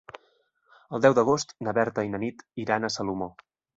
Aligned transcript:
El 0.97 1.03
deu 1.07 1.15
d'agost 1.19 1.53
na 1.67 1.73
Berta 1.79 2.07
i 2.07 2.09
na 2.15 2.23
Nit 2.25 2.45
iran 2.65 2.89
a 2.89 2.93
Salomó. 2.97 3.29